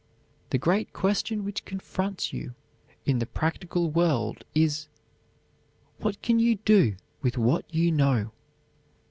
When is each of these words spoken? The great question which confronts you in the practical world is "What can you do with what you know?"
The 0.49 0.57
great 0.57 0.93
question 0.93 1.43
which 1.45 1.63
confronts 1.63 2.33
you 2.33 2.55
in 3.05 3.19
the 3.19 3.27
practical 3.27 3.91
world 3.91 4.43
is 4.55 4.87
"What 5.99 6.23
can 6.23 6.39
you 6.39 6.55
do 6.55 6.95
with 7.21 7.37
what 7.37 7.71
you 7.71 7.91
know?" 7.91 8.31